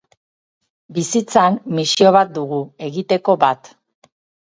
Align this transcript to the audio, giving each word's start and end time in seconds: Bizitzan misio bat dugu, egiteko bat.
Bizitzan 0.99 1.61
misio 1.81 2.17
bat 2.19 2.35
dugu, 2.41 2.65
egiteko 2.91 3.41
bat. 3.49 3.75